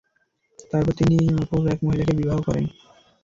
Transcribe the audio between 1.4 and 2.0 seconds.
অপর এক